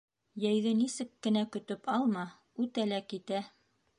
Йәйҙе 0.43 0.71
нисек 0.79 1.11
кенә 1.27 1.43
көтөп 1.57 1.91
алма, 1.97 2.25
үтә 2.65 2.89
лә 2.95 3.03
китә. 3.15 3.45